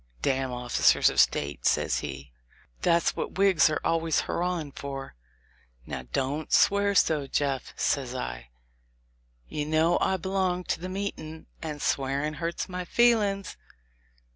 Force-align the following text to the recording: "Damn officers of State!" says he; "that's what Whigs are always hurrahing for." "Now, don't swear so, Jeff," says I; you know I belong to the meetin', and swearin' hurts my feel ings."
"Damn 0.23 0.51
officers 0.51 1.11
of 1.11 1.19
State!" 1.19 1.63
says 1.63 1.99
he; 1.99 2.31
"that's 2.81 3.15
what 3.15 3.37
Whigs 3.37 3.69
are 3.69 3.79
always 3.83 4.21
hurrahing 4.21 4.71
for." 4.71 5.13
"Now, 5.85 6.07
don't 6.11 6.51
swear 6.51 6.95
so, 6.95 7.27
Jeff," 7.27 7.71
says 7.77 8.15
I; 8.15 8.49
you 9.47 9.63
know 9.63 9.99
I 10.01 10.17
belong 10.17 10.63
to 10.63 10.79
the 10.79 10.89
meetin', 10.89 11.45
and 11.61 11.83
swearin' 11.83 12.37
hurts 12.41 12.67
my 12.67 12.83
feel 12.83 13.21
ings." 13.21 13.55